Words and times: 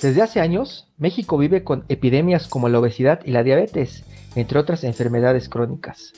Desde 0.00 0.22
hace 0.22 0.40
años, 0.40 0.88
México 0.98 1.38
vive 1.38 1.62
con 1.62 1.84
epidemias 1.88 2.48
como 2.48 2.68
la 2.68 2.80
obesidad 2.80 3.20
y 3.24 3.30
la 3.30 3.42
diabetes, 3.42 4.04
entre 4.34 4.58
otras 4.58 4.82
enfermedades 4.84 5.48
crónicas. 5.48 6.12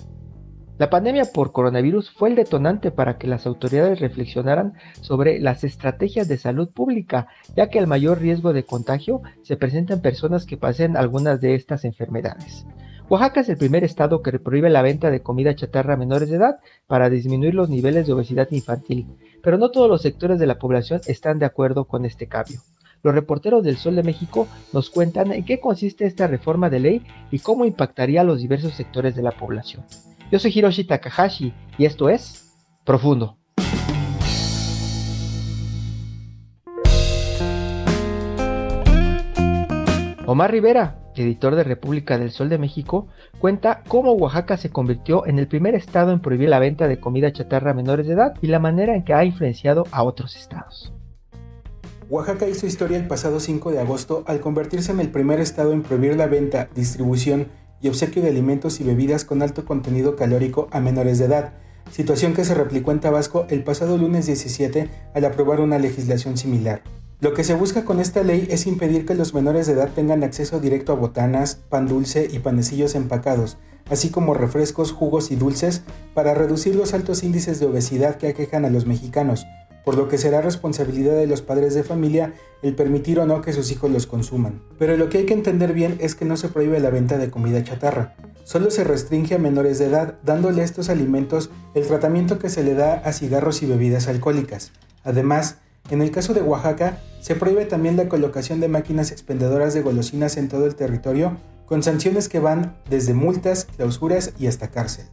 La 0.79 0.91
pandemia 0.91 1.25
por 1.33 1.53
coronavirus 1.53 2.11
fue 2.11 2.31
el 2.31 2.37
detonante 2.37 2.91
para 2.91 3.17
que 3.17 3.27
las 3.27 3.47
autoridades 3.47 4.01
reflexionaran 4.01 4.75
sobre 5.01 5.41
las 5.41 5.65
estrategias 5.65 6.29
de 6.29 6.37
salud 6.37 6.69
pública, 6.71 7.29
ya 7.55 7.69
que 7.69 7.79
el 7.79 7.87
mayor 7.87 8.21
riesgo 8.21 8.53
de 8.53 8.65
contagio 8.65 9.23
se 9.43 9.57
presenta 9.57 9.95
en 9.95 10.03
personas 10.03 10.45
que 10.45 10.59
pasen 10.59 10.97
algunas 10.97 11.41
de 11.41 11.55
estas 11.55 11.85
enfermedades. 11.85 12.67
Oaxaca 13.09 13.41
es 13.41 13.49
el 13.49 13.57
primer 13.57 13.85
estado 13.85 14.21
que 14.21 14.39
prohíbe 14.39 14.69
la 14.69 14.83
venta 14.83 15.11
de 15.11 15.23
comida 15.23 15.55
chatarra 15.55 15.95
a 15.95 15.97
menores 15.97 16.29
de 16.29 16.37
edad 16.37 16.59
para 16.87 17.09
disminuir 17.09 17.55
los 17.55 17.71
niveles 17.71 18.07
de 18.07 18.13
obesidad 18.13 18.49
infantil, 18.51 19.07
pero 19.43 19.59
no 19.59 19.71
todos 19.71 19.89
los 19.89 20.03
sectores 20.03 20.39
de 20.39 20.47
la 20.47 20.59
población 20.59 21.01
están 21.07 21.39
de 21.39 21.47
acuerdo 21.47 21.85
con 21.85 22.05
este 22.05 22.27
cambio. 22.27 22.61
Los 23.07 23.15
reporteros 23.15 23.63
del 23.63 23.77
Sol 23.77 23.95
de 23.95 24.03
México 24.03 24.49
nos 24.73 24.91
cuentan 24.91 25.31
en 25.31 25.45
qué 25.45 25.61
consiste 25.61 26.07
esta 26.07 26.27
reforma 26.27 26.71
de 26.71 26.81
ley 26.81 27.03
y 27.31 27.39
cómo 27.39 27.65
impactaría 27.65 28.23
a 28.23 28.25
los 28.25 28.41
diversos 28.41 28.75
sectores 28.75 29.15
de 29.15 29.23
la 29.23 29.31
población. 29.31 29.85
Yo 30.33 30.41
soy 30.41 30.51
Hiroshi 30.53 30.83
Takahashi 30.83 31.55
y 31.79 31.85
esto 31.85 32.09
es 32.09 32.53
Profundo. 32.85 33.39
Omar 40.27 40.51
Rivera, 40.51 40.99
editor 41.15 41.55
de 41.55 41.63
República 41.63 42.19
del 42.19 42.33
Sol 42.33 42.49
de 42.49 42.59
México, 42.59 43.07
cuenta 43.39 43.85
cómo 43.87 44.15
Oaxaca 44.15 44.57
se 44.57 44.71
convirtió 44.71 45.27
en 45.27 45.39
el 45.39 45.47
primer 45.47 45.77
estado 45.77 46.11
en 46.11 46.19
prohibir 46.19 46.49
la 46.49 46.59
venta 46.59 46.89
de 46.89 46.99
comida 46.99 47.33
chatarra 47.33 47.71
a 47.71 47.75
menores 47.75 48.09
de 48.09 48.15
edad 48.15 48.35
y 48.43 48.49
la 48.49 48.59
manera 48.59 48.97
en 48.97 49.05
que 49.05 49.15
ha 49.15 49.25
influenciado 49.25 49.85
a 49.93 50.03
otros 50.03 50.35
estados. 50.35 50.93
Oaxaca 52.09 52.47
hizo 52.47 52.69
historia 52.69 52.99
el 52.99 53.09
pasado 53.09 53.41
5 53.41 53.73
de 53.73 53.81
agosto 53.81 54.23
al 54.29 54.41
convertirse 54.41 54.93
en 54.93 55.01
el 55.01 55.11
primer 55.11 55.41
estado 55.41 55.73
en 55.73 55.83
prohibir 55.83 56.17
la 56.17 56.29
venta, 56.29 56.69
distribución 56.73 57.49
y 57.81 57.89
obsequio 57.89 58.23
de 58.23 58.29
alimentos 58.29 58.81
y 58.81 58.85
bebidas 58.85 59.25
con 59.25 59.43
alto 59.43 59.65
contenido 59.65 60.15
calórico 60.15 60.69
a 60.71 60.79
menores 60.79 61.19
de 61.19 61.25
edad, 61.25 61.55
situación 61.91 62.33
que 62.33 62.45
se 62.45 62.55
replicó 62.55 62.93
en 62.93 63.01
Tabasco 63.01 63.47
el 63.51 63.65
pasado 63.65 63.99
lunes 63.99 64.27
17 64.27 64.89
al 65.15 65.25
aprobar 65.25 65.61
una 65.61 65.81
legislación 65.81 66.37
similar. 66.37 66.83
Lo 67.19 67.35
que 67.35 67.43
se 67.43 67.55
busca 67.55 67.85
con 67.85 67.99
esta 67.99 68.23
ley 68.23 68.47
es 68.51 68.69
impedir 68.69 69.05
que 69.05 69.17
los 69.17 69.35
menores 69.35 69.67
de 69.67 69.73
edad 69.73 69.91
tengan 69.93 70.23
acceso 70.23 70.61
directo 70.61 70.93
a 70.93 70.97
botanas, 70.97 71.57
pan 71.57 71.89
dulce 71.89 72.29
y 72.31 72.39
panecillos 72.39 72.95
empacados, 72.95 73.59
así 73.91 74.11
como 74.11 74.33
refrescos, 74.33 74.93
jugos 74.93 75.33
y 75.33 75.37
dulces, 75.37 75.83
para 76.15 76.35
reducir 76.35 76.77
los 76.77 76.95
altos 76.95 77.25
índices 77.25 77.59
de 77.59 77.67
obesidad 77.67 78.15
que 78.15 78.29
aquejan 78.29 78.65
a 78.65 78.71
los 78.71 78.87
mexicanos, 78.87 79.45
por 79.87 79.97
lo 79.97 80.09
que 80.09 80.19
será 80.19 80.41
responsabilidad 80.41 81.15
de 81.15 81.29
los 81.29 81.43
padres 81.43 81.73
de 81.73 81.85
familia 81.85 82.35
el 82.61 82.75
permitir 82.75 83.21
o 83.21 83.25
no 83.25 83.41
que 83.41 83.53
sus 83.53 83.71
hijos 83.71 83.89
los 83.89 84.09
consuman. 84.09 84.61
Pero 84.81 84.97
lo 84.97 85.09
que 85.09 85.19
hay 85.19 85.27
que 85.27 85.33
entender 85.33 85.73
bien 85.73 85.97
es 86.01 86.17
que 86.17 86.25
no 86.25 86.37
se 86.37 86.49
prohíbe 86.49 86.81
la 86.81 86.91
venta 86.91 87.19
de 87.19 87.31
comida 87.31 87.63
chatarra, 87.63 88.17
solo 88.43 88.73
se 88.73 88.83
restringe 88.83 89.37
a 89.37 89.39
menores 89.39 89.79
de 89.79 89.85
edad 89.87 90.19
dándole 90.25 90.63
a 90.63 90.65
estos 90.65 90.89
alimentos 90.89 91.51
el 91.77 91.87
tratamiento 91.87 92.41
que 92.41 92.51
se 92.51 92.65
le 92.65 92.75
da 92.75 92.95
a 92.95 93.13
cigarros 93.13 93.63
y 93.63 93.67
bebidas 93.67 94.09
alcohólicas. 94.09 94.73
Además, 95.05 95.59
en 95.89 96.03
el 96.03 96.11
caso 96.11 96.35
de 96.35 96.43
Oaxaca, 96.43 97.01
se 97.21 97.37
prohíbe 97.37 97.65
también 97.65 97.97
la 97.97 98.09
colocación 98.09 98.59
de 98.59 98.67
máquinas 98.67 99.13
expendedoras 99.13 99.73
de 99.73 99.83
golosinas 99.83 100.37
en 100.37 100.49
todo 100.49 100.67
el 100.67 100.75
territorio, 100.75 101.37
con 101.65 101.85
sanciones 101.85 102.29
que 102.29 102.41
van 102.41 102.77
desde 102.91 103.15
multas, 103.15 103.67
clausuras 103.77 104.33
y 104.37 104.49
hasta 104.49 104.73
cárcel. 104.73 105.07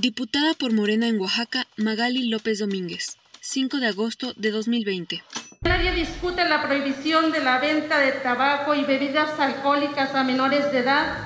Diputada 0.00 0.54
por 0.54 0.72
Morena 0.72 1.06
en 1.06 1.20
Oaxaca, 1.20 1.68
Magali 1.76 2.28
López 2.28 2.58
Domínguez. 2.58 3.19
5 3.42 3.78
de 3.78 3.86
agosto 3.86 4.34
de 4.36 4.50
2020. 4.50 5.24
Nadie 5.62 5.92
discute 5.92 6.46
la 6.46 6.60
prohibición 6.62 7.32
de 7.32 7.40
la 7.40 7.58
venta 7.58 7.98
de 7.98 8.12
tabaco 8.12 8.74
y 8.74 8.84
bebidas 8.84 9.40
alcohólicas 9.40 10.14
a 10.14 10.24
menores 10.24 10.70
de 10.72 10.80
edad. 10.80 11.16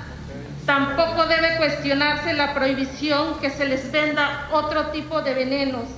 Tampoco 0.64 1.26
debe 1.26 1.56
cuestionarse 1.56 2.32
la 2.34 2.54
prohibición 2.54 3.41
que 3.41 3.50
se 3.50 3.66
les 3.66 3.91
venda 3.91 4.48
otro 4.53 4.92
tipo 4.92 5.22
de 5.22 5.34
venenos, 5.34 5.88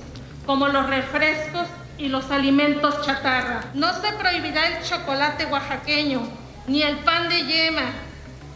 como 0.47 0.67
los 0.67 0.89
refrescos 0.89 1.67
y 1.99 2.07
los 2.07 2.31
alimentos 2.31 3.05
chatarra. 3.05 3.65
No 3.75 3.93
se 3.93 4.11
prohibirá 4.13 4.69
el 4.69 4.83
chocolate 4.83 5.45
oaxaqueño, 5.45 6.27
ni 6.65 6.81
el 6.81 6.97
pan 6.97 7.29
de 7.29 7.45
yema, 7.45 7.91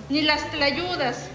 ni 0.10 0.24
las 0.24 0.50
tlayudas. 0.50 1.30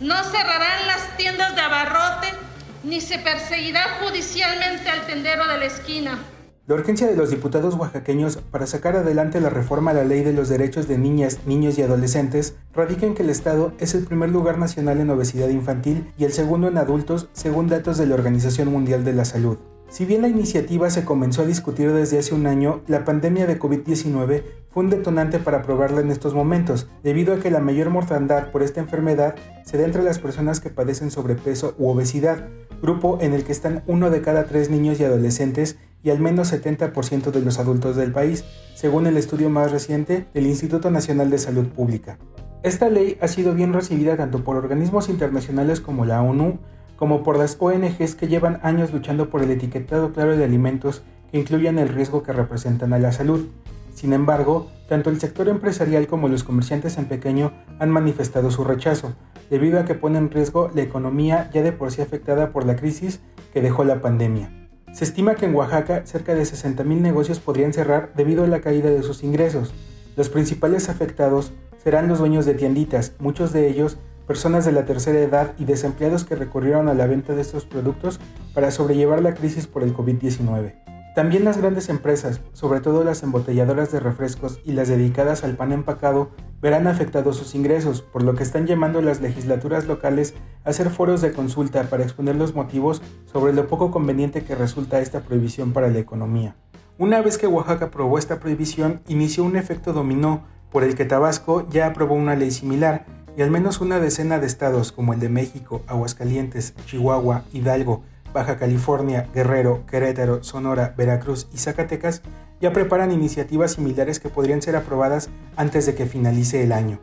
No 0.00 0.14
cerrarán 0.24 0.86
las 0.86 1.14
tiendas 1.18 1.54
de 1.54 1.60
abarrote 1.60 2.47
ni 2.84 3.00
se 3.00 3.18
perseguirá 3.18 3.98
judicialmente 4.00 4.88
al 4.88 5.06
tendero 5.06 5.46
de 5.46 5.58
la 5.58 5.64
esquina. 5.66 6.18
La 6.66 6.74
urgencia 6.74 7.06
de 7.06 7.16
los 7.16 7.30
diputados 7.30 7.76
oaxaqueños 7.76 8.36
para 8.36 8.66
sacar 8.66 8.94
adelante 8.94 9.40
la 9.40 9.48
reforma 9.48 9.92
a 9.92 9.94
la 9.94 10.04
ley 10.04 10.22
de 10.22 10.34
los 10.34 10.50
derechos 10.50 10.86
de 10.86 10.98
niñas, 10.98 11.38
niños 11.46 11.78
y 11.78 11.82
adolescentes 11.82 12.56
radica 12.74 13.06
en 13.06 13.14
que 13.14 13.22
el 13.22 13.30
Estado 13.30 13.72
es 13.78 13.94
el 13.94 14.04
primer 14.04 14.28
lugar 14.28 14.58
nacional 14.58 15.00
en 15.00 15.08
obesidad 15.08 15.48
infantil 15.48 16.12
y 16.18 16.24
el 16.24 16.32
segundo 16.34 16.68
en 16.68 16.76
adultos 16.76 17.28
según 17.32 17.68
datos 17.68 17.96
de 17.96 18.06
la 18.06 18.16
Organización 18.16 18.70
Mundial 18.70 19.02
de 19.02 19.14
la 19.14 19.24
Salud. 19.24 19.56
Si 19.90 20.04
bien 20.04 20.20
la 20.20 20.28
iniciativa 20.28 20.90
se 20.90 21.06
comenzó 21.06 21.42
a 21.42 21.46
discutir 21.46 21.90
desde 21.92 22.18
hace 22.18 22.34
un 22.34 22.46
año, 22.46 22.82
la 22.86 23.06
pandemia 23.06 23.46
de 23.46 23.58
COVID-19 23.58 24.42
fue 24.68 24.84
un 24.84 24.90
detonante 24.90 25.38
para 25.38 25.58
aprobarla 25.58 26.02
en 26.02 26.10
estos 26.10 26.34
momentos, 26.34 26.88
debido 27.02 27.32
a 27.32 27.38
que 27.38 27.50
la 27.50 27.60
mayor 27.60 27.88
mortandad 27.88 28.50
por 28.50 28.62
esta 28.62 28.80
enfermedad 28.80 29.34
se 29.64 29.78
da 29.78 29.86
entre 29.86 30.02
las 30.02 30.18
personas 30.18 30.60
que 30.60 30.68
padecen 30.68 31.10
sobrepeso 31.10 31.74
u 31.78 31.88
obesidad, 31.88 32.48
grupo 32.82 33.16
en 33.22 33.32
el 33.32 33.44
que 33.44 33.52
están 33.52 33.82
uno 33.86 34.10
de 34.10 34.20
cada 34.20 34.44
tres 34.44 34.68
niños 34.68 35.00
y 35.00 35.04
adolescentes 35.04 35.78
y 36.02 36.10
al 36.10 36.20
menos 36.20 36.52
70% 36.52 37.30
de 37.30 37.40
los 37.40 37.58
adultos 37.58 37.96
del 37.96 38.12
país, 38.12 38.44
según 38.74 39.06
el 39.06 39.16
estudio 39.16 39.48
más 39.48 39.72
reciente 39.72 40.26
del 40.34 40.46
Instituto 40.46 40.90
Nacional 40.90 41.30
de 41.30 41.38
Salud 41.38 41.66
Pública. 41.66 42.18
Esta 42.62 42.90
ley 42.90 43.16
ha 43.22 43.28
sido 43.28 43.54
bien 43.54 43.72
recibida 43.72 44.18
tanto 44.18 44.44
por 44.44 44.56
organismos 44.56 45.08
internacionales 45.08 45.80
como 45.80 46.04
la 46.04 46.22
ONU, 46.22 46.58
como 46.98 47.22
por 47.22 47.38
las 47.38 47.56
ONGs 47.58 48.16
que 48.16 48.26
llevan 48.26 48.58
años 48.62 48.92
luchando 48.92 49.30
por 49.30 49.42
el 49.42 49.50
etiquetado 49.52 50.12
claro 50.12 50.36
de 50.36 50.44
alimentos 50.44 51.02
que 51.30 51.38
incluyan 51.38 51.78
el 51.78 51.88
riesgo 51.88 52.22
que 52.22 52.32
representan 52.32 52.92
a 52.92 52.98
la 52.98 53.12
salud. 53.12 53.46
Sin 53.94 54.12
embargo, 54.12 54.70
tanto 54.88 55.08
el 55.08 55.20
sector 55.20 55.48
empresarial 55.48 56.08
como 56.08 56.28
los 56.28 56.44
comerciantes 56.44 56.98
en 56.98 57.06
pequeño 57.06 57.52
han 57.78 57.90
manifestado 57.90 58.50
su 58.50 58.64
rechazo, 58.64 59.14
debido 59.48 59.78
a 59.78 59.84
que 59.84 59.94
pone 59.94 60.18
en 60.18 60.30
riesgo 60.30 60.70
la 60.74 60.82
economía 60.82 61.50
ya 61.52 61.62
de 61.62 61.72
por 61.72 61.92
sí 61.92 62.02
afectada 62.02 62.50
por 62.50 62.66
la 62.66 62.76
crisis 62.76 63.20
que 63.52 63.62
dejó 63.62 63.84
la 63.84 64.00
pandemia. 64.00 64.52
Se 64.92 65.04
estima 65.04 65.34
que 65.34 65.46
en 65.46 65.54
Oaxaca 65.54 66.04
cerca 66.04 66.34
de 66.34 66.42
60.000 66.42 66.84
negocios 67.00 67.38
podrían 67.38 67.72
cerrar 67.72 68.12
debido 68.16 68.42
a 68.42 68.48
la 68.48 68.60
caída 68.60 68.90
de 68.90 69.02
sus 69.02 69.22
ingresos. 69.22 69.72
Los 70.16 70.30
principales 70.30 70.88
afectados 70.88 71.52
serán 71.82 72.08
los 72.08 72.18
dueños 72.18 72.44
de 72.44 72.54
tienditas, 72.54 73.12
muchos 73.20 73.52
de 73.52 73.68
ellos 73.68 73.98
personas 74.28 74.66
de 74.66 74.72
la 74.72 74.84
tercera 74.84 75.18
edad 75.18 75.54
y 75.58 75.64
desempleados 75.64 76.24
que 76.24 76.36
recurrieron 76.36 76.88
a 76.88 76.94
la 76.94 77.06
venta 77.06 77.34
de 77.34 77.40
estos 77.40 77.64
productos 77.64 78.20
para 78.52 78.70
sobrellevar 78.70 79.22
la 79.22 79.32
crisis 79.34 79.66
por 79.66 79.82
el 79.82 79.96
COVID-19. 79.96 80.74
También 81.14 81.44
las 81.44 81.58
grandes 81.58 81.88
empresas, 81.88 82.42
sobre 82.52 82.80
todo 82.80 83.02
las 83.02 83.22
embotelladoras 83.22 83.90
de 83.90 83.98
refrescos 83.98 84.60
y 84.64 84.72
las 84.72 84.86
dedicadas 84.86 85.42
al 85.42 85.56
pan 85.56 85.72
empacado, 85.72 86.30
verán 86.60 86.86
afectados 86.86 87.36
sus 87.36 87.54
ingresos, 87.54 88.02
por 88.02 88.22
lo 88.22 88.34
que 88.34 88.42
están 88.42 88.66
llamando 88.66 88.98
a 88.98 89.02
las 89.02 89.20
legislaturas 89.20 89.86
locales 89.86 90.34
a 90.64 90.70
hacer 90.70 90.90
foros 90.90 91.22
de 91.22 91.32
consulta 91.32 91.82
para 91.84 92.04
exponer 92.04 92.36
los 92.36 92.54
motivos 92.54 93.02
sobre 93.24 93.54
lo 93.54 93.66
poco 93.66 93.90
conveniente 93.90 94.44
que 94.44 94.54
resulta 94.54 95.00
esta 95.00 95.22
prohibición 95.22 95.72
para 95.72 95.88
la 95.88 95.98
economía. 95.98 96.54
Una 96.98 97.22
vez 97.22 97.38
que 97.38 97.46
Oaxaca 97.46 97.86
aprobó 97.86 98.18
esta 98.18 98.38
prohibición, 98.38 99.00
inició 99.08 99.42
un 99.44 99.56
efecto 99.56 99.92
dominó 99.92 100.44
por 100.70 100.84
el 100.84 100.94
que 100.94 101.06
Tabasco 101.06 101.66
ya 101.70 101.86
aprobó 101.86 102.14
una 102.14 102.36
ley 102.36 102.50
similar, 102.50 103.06
y 103.38 103.42
al 103.42 103.52
menos 103.52 103.80
una 103.80 104.00
decena 104.00 104.40
de 104.40 104.48
estados 104.48 104.90
como 104.90 105.12
el 105.12 105.20
de 105.20 105.28
México, 105.28 105.82
Aguascalientes, 105.86 106.74
Chihuahua, 106.86 107.44
Hidalgo, 107.52 108.02
Baja 108.34 108.58
California, 108.58 109.28
Guerrero, 109.32 109.86
Querétaro, 109.86 110.42
Sonora, 110.42 110.92
Veracruz 110.98 111.46
y 111.54 111.58
Zacatecas 111.58 112.22
ya 112.60 112.72
preparan 112.72 113.12
iniciativas 113.12 113.74
similares 113.74 114.18
que 114.18 114.28
podrían 114.28 114.60
ser 114.60 114.74
aprobadas 114.74 115.30
antes 115.54 115.86
de 115.86 115.94
que 115.94 116.06
finalice 116.06 116.64
el 116.64 116.72
año. 116.72 117.00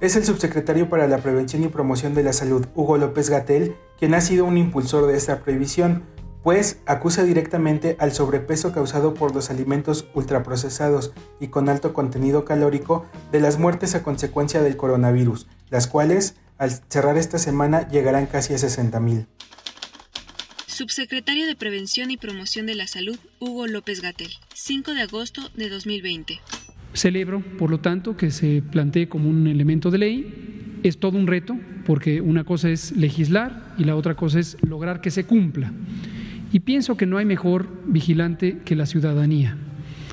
Es 0.00 0.16
el 0.16 0.24
subsecretario 0.26 0.90
para 0.90 1.08
la 1.08 1.16
Prevención 1.16 1.64
y 1.64 1.68
Promoción 1.68 2.14
de 2.14 2.24
la 2.24 2.34
Salud, 2.34 2.66
Hugo 2.74 2.98
López 2.98 3.30
Gatel, 3.30 3.74
quien 3.98 4.12
ha 4.12 4.20
sido 4.20 4.44
un 4.44 4.58
impulsor 4.58 5.06
de 5.06 5.16
esta 5.16 5.40
prohibición, 5.40 6.02
pues 6.42 6.80
acusa 6.86 7.24
directamente 7.24 7.96
al 7.98 8.12
sobrepeso 8.12 8.72
causado 8.72 9.14
por 9.14 9.34
los 9.34 9.50
alimentos 9.50 10.06
ultraprocesados 10.14 11.12
y 11.38 11.48
con 11.48 11.68
alto 11.68 11.92
contenido 11.92 12.44
calórico 12.44 13.06
de 13.32 13.40
las 13.40 13.58
muertes 13.58 13.94
a 13.94 14.02
consecuencia 14.02 14.62
del 14.62 14.76
coronavirus, 14.76 15.46
las 15.68 15.86
cuales, 15.86 16.36
al 16.58 16.70
cerrar 16.88 17.18
esta 17.18 17.38
semana, 17.38 17.88
llegarán 17.88 18.26
casi 18.26 18.54
a 18.54 18.56
60.000. 18.56 19.26
Subsecretario 20.66 21.46
de 21.46 21.56
Prevención 21.56 22.10
y 22.10 22.16
Promoción 22.16 22.64
de 22.64 22.74
la 22.74 22.86
Salud, 22.86 23.18
Hugo 23.38 23.66
López 23.66 24.00
Gatel, 24.00 24.30
5 24.54 24.94
de 24.94 25.02
agosto 25.02 25.42
de 25.54 25.68
2020. 25.68 26.40
Celebro, 26.94 27.42
por 27.58 27.70
lo 27.70 27.80
tanto, 27.80 28.16
que 28.16 28.30
se 28.30 28.62
plantee 28.62 29.08
como 29.08 29.28
un 29.28 29.46
elemento 29.46 29.90
de 29.90 29.98
ley. 29.98 30.80
Es 30.82 30.98
todo 30.98 31.18
un 31.18 31.26
reto, 31.26 31.58
porque 31.84 32.22
una 32.22 32.44
cosa 32.44 32.70
es 32.70 32.92
legislar 32.92 33.74
y 33.76 33.84
la 33.84 33.94
otra 33.94 34.16
cosa 34.16 34.40
es 34.40 34.56
lograr 34.62 35.02
que 35.02 35.10
se 35.10 35.24
cumpla. 35.24 35.70
Y 36.52 36.60
pienso 36.60 36.96
que 36.96 37.06
no 37.06 37.18
hay 37.18 37.24
mejor 37.24 37.68
vigilante 37.86 38.58
que 38.64 38.76
la 38.76 38.86
ciudadanía. 38.86 39.56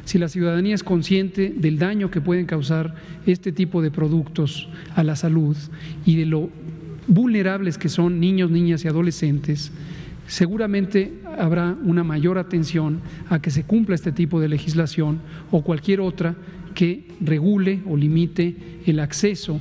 Si 0.05 0.17
la 0.17 0.29
ciudadanía 0.29 0.75
es 0.75 0.83
consciente 0.83 1.53
del 1.55 1.79
daño 1.79 2.11
que 2.11 2.21
pueden 2.21 2.45
causar 2.45 2.95
este 3.25 3.51
tipo 3.51 3.81
de 3.81 3.91
productos 3.91 4.69
a 4.95 5.03
la 5.03 5.15
salud 5.15 5.57
y 6.05 6.15
de 6.15 6.25
lo 6.25 6.49
vulnerables 7.07 7.77
que 7.77 7.89
son 7.89 8.19
niños, 8.19 8.51
niñas 8.51 8.85
y 8.85 8.87
adolescentes, 8.87 9.71
seguramente 10.27 11.13
habrá 11.37 11.75
una 11.83 12.03
mayor 12.03 12.37
atención 12.37 13.01
a 13.29 13.41
que 13.41 13.51
se 13.51 13.63
cumpla 13.63 13.95
este 13.95 14.11
tipo 14.11 14.39
de 14.39 14.49
legislación 14.49 15.19
o 15.51 15.61
cualquier 15.63 16.01
otra 16.01 16.35
que 16.75 17.07
regule 17.19 17.81
o 17.87 17.97
limite 17.97 18.55
el 18.85 18.99
acceso 18.99 19.59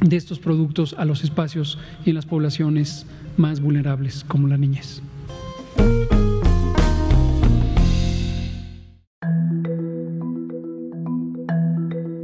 de 0.00 0.16
estos 0.16 0.38
productos 0.38 0.94
a 0.98 1.04
los 1.04 1.24
espacios 1.24 1.78
y 2.04 2.10
en 2.10 2.16
las 2.16 2.26
poblaciones 2.26 3.06
más 3.36 3.60
vulnerables 3.60 4.24
como 4.24 4.48
la 4.48 4.58
niñez. 4.58 5.02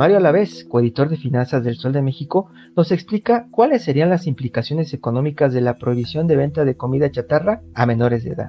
Mario 0.00 0.16
Alavés, 0.16 0.64
coeditor 0.64 1.10
de 1.10 1.18
finanzas 1.18 1.62
del 1.62 1.76
Sol 1.76 1.92
de 1.92 2.00
México, 2.00 2.48
nos 2.74 2.90
explica 2.90 3.48
cuáles 3.50 3.84
serían 3.84 4.08
las 4.08 4.26
implicaciones 4.26 4.94
económicas 4.94 5.52
de 5.52 5.60
la 5.60 5.76
prohibición 5.76 6.26
de 6.26 6.36
venta 6.36 6.64
de 6.64 6.74
comida 6.74 7.10
chatarra 7.10 7.60
a 7.74 7.84
menores 7.84 8.24
de 8.24 8.30
edad. 8.30 8.48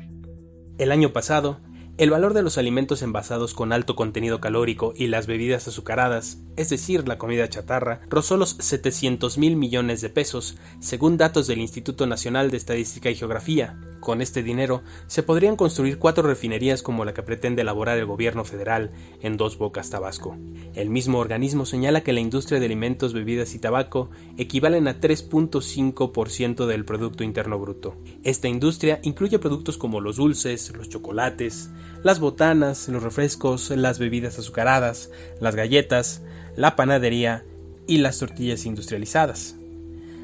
El 0.77 0.93
año 0.93 1.11
pasado, 1.11 1.59
el 2.01 2.09
valor 2.09 2.33
de 2.33 2.41
los 2.41 2.57
alimentos 2.57 3.03
envasados 3.03 3.53
con 3.53 3.71
alto 3.71 3.95
contenido 3.95 4.41
calórico 4.41 4.91
y 4.97 5.05
las 5.05 5.27
bebidas 5.27 5.67
azucaradas, 5.67 6.39
es 6.55 6.69
decir, 6.69 7.07
la 7.07 7.19
comida 7.19 7.47
chatarra, 7.47 8.01
rozó 8.09 8.37
los 8.37 8.55
700 8.57 9.37
mil 9.37 9.55
millones 9.55 10.01
de 10.01 10.09
pesos, 10.09 10.57
según 10.79 11.17
datos 11.17 11.45
del 11.45 11.59
Instituto 11.59 12.07
Nacional 12.07 12.49
de 12.49 12.57
Estadística 12.57 13.11
y 13.11 13.15
Geografía, 13.15 13.77
con 14.01 14.19
este 14.19 14.41
dinero 14.41 14.81
se 15.05 15.21
podrían 15.21 15.55
construir 15.55 15.99
cuatro 15.99 16.23
refinerías 16.23 16.81
como 16.81 17.05
la 17.05 17.13
que 17.13 17.21
pretende 17.21 17.61
elaborar 17.61 17.99
el 17.99 18.07
gobierno 18.07 18.43
federal 18.43 18.91
en 19.21 19.37
Dos 19.37 19.59
Bocas, 19.59 19.91
Tabasco. 19.91 20.35
El 20.73 20.89
mismo 20.89 21.19
organismo 21.19 21.67
señala 21.67 22.01
que 22.01 22.11
la 22.11 22.19
industria 22.19 22.59
de 22.59 22.65
alimentos, 22.65 23.13
bebidas 23.13 23.53
y 23.53 23.59
tabaco 23.59 24.09
equivalen 24.37 24.87
a 24.87 24.99
3.5% 24.99 26.65
del 26.65 26.83
Producto 26.83 27.23
Interno 27.23 27.59
Bruto. 27.59 27.95
Esta 28.23 28.47
industria 28.47 28.99
incluye 29.03 29.37
productos 29.37 29.77
como 29.77 30.01
los 30.01 30.15
dulces, 30.15 30.73
los 30.75 30.89
chocolates, 30.89 31.69
las 32.03 32.19
botanas, 32.19 32.87
los 32.89 33.03
refrescos, 33.03 33.69
las 33.69 33.99
bebidas 33.99 34.39
azucaradas, 34.39 35.11
las 35.39 35.55
galletas, 35.55 36.21
la 36.55 36.75
panadería 36.75 37.45
y 37.87 37.99
las 37.99 38.19
tortillas 38.19 38.65
industrializadas. 38.65 39.55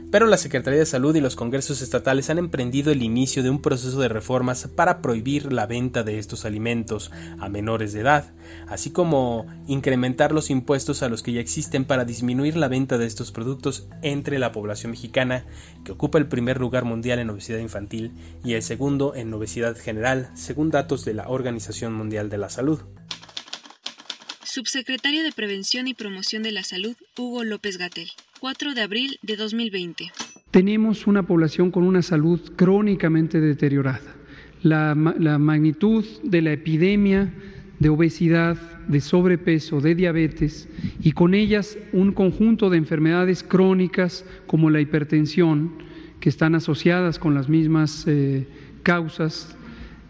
Pero 0.10 0.26
la 0.26 0.38
Secretaría 0.38 0.80
de 0.80 0.86
Salud 0.86 1.14
y 1.16 1.20
los 1.20 1.36
congresos 1.36 1.82
estatales 1.82 2.30
han 2.30 2.38
emprendido 2.38 2.94
el 2.94 3.04
inicio 3.04 3.44
de 3.44 3.50
un 3.50 3.62
proceso 3.62 4.00
de 4.00 4.08
reformas 4.08 4.70
para 4.74 5.02
prohibir 5.02 5.52
la 5.52 5.66
venta 5.66 6.04
de 6.04 6.18
estos 6.18 6.46
alimentos 6.46 7.12
a 7.40 7.50
menores 7.50 7.92
de 7.92 8.02
edad, 8.02 8.34
así 8.70 8.92
como 8.92 9.46
incrementar 9.68 10.32
los 10.32 10.50
impuestos 10.50 11.04
a 11.04 11.10
los 11.10 11.24
que 11.24 11.34
ya 11.34 11.42
existen 11.42 11.84
para 11.84 12.06
disminuir 12.06 12.56
la 12.56 12.70
venta 12.70 12.98
de 12.98 13.06
estos 13.06 13.34
productos 13.34 13.88
entre 14.02 14.40
la 14.40 14.54
población 14.54 14.92
mexicana, 14.92 15.46
que 15.84 15.92
ocupa 15.92 16.20
el 16.20 16.28
primer 16.28 16.62
lugar 16.62 16.86
mundial 16.86 17.20
en 17.20 17.30
obesidad 17.30 17.60
infantil 17.60 18.14
y 18.46 18.54
el 18.54 18.64
segundo 18.64 19.14
en 19.14 19.34
obesidad 19.34 19.76
general, 19.76 20.32
según 20.36 20.72
datos 20.72 21.04
de 21.04 21.16
la 21.16 21.28
Organización 21.28 21.94
Mundial 21.94 22.30
de 22.30 22.38
la 22.38 22.50
Salud. 22.50 22.80
Subsecretario 24.46 25.24
de 25.24 25.34
Prevención 25.34 25.90
y 25.90 25.94
Promoción 25.94 26.44
de 26.44 26.54
la 26.54 26.64
Salud, 26.64 26.96
Hugo 27.18 27.44
López 27.44 27.78
Gatel. 27.78 28.10
4 28.40 28.74
de 28.74 28.82
abril 28.82 29.20
de 29.22 29.36
2020. 29.36 30.12
Tenemos 30.52 31.08
una 31.08 31.24
población 31.24 31.72
con 31.72 31.84
una 31.84 32.02
salud 32.02 32.40
crónicamente 32.56 33.40
deteriorada. 33.42 34.16
La, 34.62 34.96
magnitud 34.96 36.06
de 36.24 36.42
la 36.42 36.52
epidemia 36.52 37.34
de 37.80 37.90
obesidad, 37.90 38.58
de 38.88 39.02
sobrepeso, 39.02 39.82
de 39.82 39.96
diabetes 39.96 40.68
y 41.02 41.12
con 41.12 41.34
ellas 41.34 41.78
un 41.94 42.12
conjunto 42.12 42.70
de 42.70 42.78
enfermedades 42.78 43.44
crónicas 43.44 44.26
como 44.46 44.70
la 44.70 44.82
hipertensión, 44.82 45.72
que 46.20 46.30
están 46.30 46.56
asociadas 46.56 47.20
con 47.20 47.36
las 47.36 47.50
mismas 47.50 48.06
eh, 48.08 48.48
causas, 48.84 49.56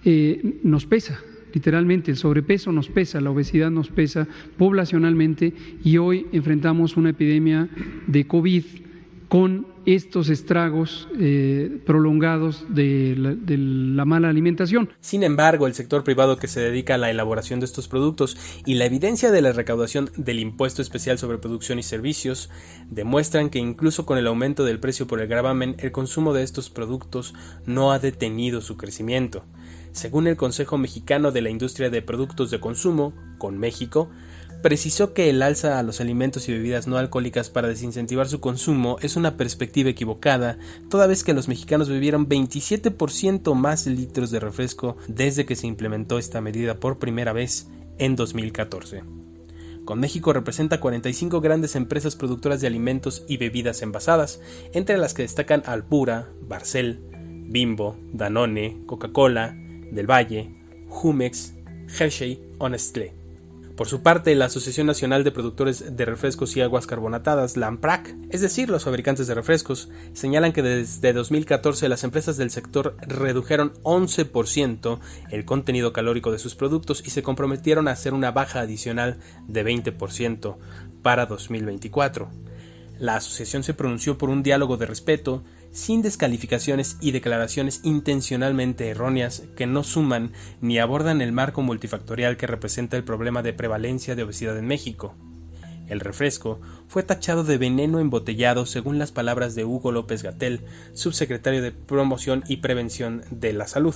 eh, 0.06 0.60
nos 0.64 0.86
pesa. 0.86 1.20
Literalmente, 1.58 2.12
el 2.12 2.18
sobrepeso 2.18 2.72
nos 2.72 2.88
pesa, 2.88 3.20
la 3.20 3.32
obesidad 3.32 3.72
nos 3.72 3.90
pesa 3.90 4.28
poblacionalmente 4.60 5.56
y 5.84 5.98
hoy 5.98 6.28
enfrentamos 6.32 6.98
una 6.98 7.10
epidemia 7.10 7.68
de 8.06 8.28
COVID 8.28 8.64
con 9.28 9.66
estos 9.88 10.30
estragos 10.30 11.08
eh, 11.20 11.80
prolongados 11.84 12.66
de 12.70 13.16
la, 13.18 13.34
de 13.34 13.58
la, 13.58 14.06
mala 14.06 14.30
alimentación. 14.30 14.94
Sin 15.00 15.24
embargo, 15.24 15.66
el 15.66 15.74
sector 15.74 16.04
privado 16.04 16.38
que 16.38 16.48
se 16.48 16.60
dedica 16.60 16.94
a 16.94 17.00
la 17.00 17.10
elaboración 17.10 17.60
de 17.60 17.66
estos 17.66 17.88
productos 17.88 18.38
y 18.68 18.76
la 18.76 18.86
evidencia 18.86 19.32
de 19.32 19.42
la 19.42 19.52
recaudación 19.52 20.12
del 20.16 20.40
impuesto 20.40 20.84
especial 20.84 21.18
sobre 21.18 21.40
producción 21.40 21.80
y 21.80 21.84
servicios 21.84 22.52
demuestran 22.92 23.50
que 23.50 23.58
incluso 23.58 24.06
con 24.06 24.20
el 24.20 24.28
aumento 24.28 24.64
del 24.64 24.80
precio 24.80 25.08
por 25.08 25.22
el 25.22 25.28
gravamen, 25.28 25.76
el 25.80 25.92
consumo 25.92 26.36
de 26.36 26.44
estos 26.44 26.70
productos 26.70 27.34
no 27.66 27.92
ha 27.92 27.98
detenido 27.98 28.62
su 28.62 28.78
crecimiento. 28.78 29.44
Según 29.98 30.28
el 30.28 30.38
Consejo 30.38 30.78
Mexicano 30.78 31.32
de 31.32 31.42
la 31.42 31.50
Industria 31.50 31.90
de 31.90 32.04
Productos 32.04 32.52
de 32.52 32.60
Consumo, 32.60 33.14
con 33.40 33.58
México, 33.58 34.12
precisó 34.62 35.16
que 35.16 35.32
el 35.32 35.42
alza 35.42 35.80
a 35.80 35.82
los 35.82 36.00
alimentos 36.00 36.48
y 36.48 36.52
bebidas 36.52 36.86
no 36.86 36.98
alcohólicas 36.98 37.50
para 37.50 37.68
desincentivar 37.68 38.28
su 38.28 38.40
consumo 38.40 38.98
es 39.02 39.16
una 39.16 39.38
perspectiva 39.38 39.90
equivocada, 39.90 40.60
toda 40.92 41.08
vez 41.08 41.24
que 41.24 41.34
los 41.34 41.48
mexicanos 41.48 41.90
bebieron 41.90 42.30
27% 42.30 43.56
más 43.56 43.88
litros 43.88 44.30
de 44.30 44.40
refresco 44.40 44.98
desde 45.08 45.48
que 45.48 45.56
se 45.56 45.66
implementó 45.66 46.20
esta 46.20 46.42
medida 46.42 46.80
por 46.80 47.00
primera 47.00 47.34
vez 47.34 47.68
en 47.98 48.16
2014. 48.16 49.02
Con 49.84 50.00
México 50.00 50.32
representa 50.32 50.80
45 50.80 51.42
grandes 51.42 51.76
empresas 51.76 52.16
productoras 52.16 52.62
de 52.62 52.68
alimentos 52.68 53.26
y 53.28 53.38
bebidas 53.38 53.82
envasadas, 53.82 54.42
entre 54.74 55.00
las 55.00 55.16
que 55.16 55.24
destacan 55.24 55.64
Alpura, 55.66 56.30
Barcel, 56.48 57.00
Bimbo, 57.48 57.98
Danone, 58.14 58.84
Coca-Cola, 58.86 59.58
del 59.92 60.10
Valle, 60.10 60.50
Jumex, 60.90 61.54
Hershey 62.00 62.42
o. 62.60 62.70
Por 63.78 63.88
su 63.88 64.02
parte, 64.02 64.34
la 64.34 64.46
Asociación 64.46 64.88
Nacional 64.88 65.24
de 65.24 65.32
Productores 65.32 65.96
de 65.96 66.06
Refrescos 66.06 66.58
y 66.58 66.62
Aguas 66.62 66.88
Carbonatadas, 66.88 67.58
la 67.58 67.68
AMPRAC, 67.68 68.16
es 68.32 68.42
decir, 68.42 68.72
los 68.72 68.86
fabricantes 68.86 69.28
de 69.28 69.36
refrescos, 69.36 69.90
señalan 70.14 70.52
que 70.52 70.64
desde 70.64 71.14
2014 71.14 71.88
las 71.88 72.04
empresas 72.04 72.38
del 72.38 72.50
sector 72.50 72.96
redujeron 73.02 73.76
11% 73.84 75.00
el 75.30 75.46
contenido 75.46 75.94
calórico 75.94 76.32
de 76.32 76.40
sus 76.40 76.56
productos 76.56 77.04
y 77.06 77.12
se 77.12 77.22
comprometieron 77.22 77.88
a 77.88 77.92
hacer 77.92 78.16
una 78.16 78.32
baja 78.32 78.62
adicional 78.62 79.20
de 79.48 79.64
20% 79.64 80.58
para 81.04 81.28
2024. 81.28 82.32
La 82.98 83.18
asociación 83.18 83.62
se 83.62 83.76
pronunció 83.76 84.18
por 84.18 84.32
un 84.32 84.42
diálogo 84.42 84.78
de 84.78 84.88
respeto, 84.88 85.44
sin 85.72 86.02
descalificaciones 86.02 86.98
y 87.02 87.12
declaraciones 87.12 87.82
intencionalmente 87.84 88.90
erróneas 88.90 89.44
que 89.56 89.68
no 89.68 89.84
suman 89.84 90.32
ni 90.62 90.80
abordan 90.80 91.22
el 91.22 91.32
marco 91.32 91.62
multifactorial 91.62 92.38
que 92.38 92.48
representa 92.48 92.98
el 92.98 93.04
problema 93.04 93.44
de 93.44 93.54
prevalencia 93.54 94.16
de 94.16 94.24
obesidad 94.24 94.58
en 94.58 94.68
México. 94.68 95.16
El 95.88 96.02
refresco 96.02 96.60
fue 96.88 97.04
tachado 97.04 97.44
de 97.44 97.58
veneno 97.58 98.00
embotellado 98.00 98.66
según 98.66 99.00
las 99.00 99.12
palabras 99.12 99.56
de 99.56 99.66
Hugo 99.66 99.92
López 99.92 100.22
Gatel, 100.22 100.66
subsecretario 100.94 101.62
de 101.62 101.72
Promoción 101.72 102.44
y 102.48 102.58
Prevención 102.58 103.24
de 103.32 103.54
la 103.54 103.68
Salud. 103.68 103.96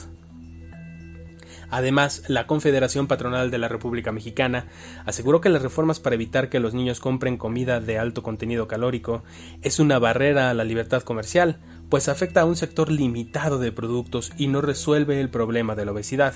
Además, 1.72 2.24
la 2.28 2.48
Confederación 2.48 3.08
Patronal 3.08 3.50
de 3.50 3.58
la 3.58 3.70
República 3.70 4.12
Mexicana 4.12 4.68
aseguró 5.06 5.40
que 5.40 5.48
las 5.48 5.62
reformas 5.62 6.02
para 6.02 6.16
evitar 6.16 6.50
que 6.50 6.60
los 6.60 6.74
niños 6.74 7.00
compren 7.00 7.38
comida 7.38 7.80
de 7.80 7.98
alto 7.98 8.24
contenido 8.24 8.68
calórico 8.68 9.24
es 9.62 9.80
una 9.80 9.98
barrera 9.98 10.50
a 10.50 10.54
la 10.54 10.66
libertad 10.66 11.02
comercial, 11.02 11.60
pues 11.90 12.10
afecta 12.10 12.42
a 12.42 12.46
un 12.46 12.58
sector 12.58 12.92
limitado 12.92 13.58
de 13.58 13.72
productos 13.72 14.34
y 14.38 14.48
no 14.48 14.62
resuelve 14.62 15.22
el 15.22 15.30
problema 15.30 15.76
de 15.76 15.86
la 15.86 15.94
obesidad. 15.94 16.34